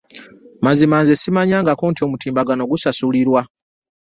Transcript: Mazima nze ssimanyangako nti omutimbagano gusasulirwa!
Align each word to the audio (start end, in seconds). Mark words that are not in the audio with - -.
Mazima 0.63 0.95
nze 1.01 1.15
ssimanyangako 1.17 1.83
nti 1.91 2.01
omutimbagano 2.07 2.63
gusasulirwa! 2.71 3.41